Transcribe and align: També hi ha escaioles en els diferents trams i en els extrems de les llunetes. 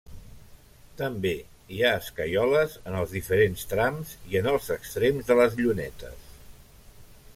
També 1.01 1.33
hi 1.75 1.81
ha 1.81 1.91
escaioles 1.97 2.73
en 2.91 2.97
els 3.01 3.13
diferents 3.19 3.69
trams 3.75 4.15
i 4.33 4.41
en 4.41 4.49
els 4.53 4.71
extrems 4.77 5.29
de 5.33 5.39
les 5.41 5.59
llunetes. 5.61 6.29